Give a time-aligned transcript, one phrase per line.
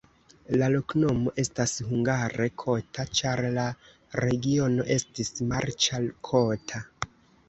[0.59, 3.65] La loknomo estas hungare kota, ĉar la
[4.25, 6.83] regiono estis marĉa, kota.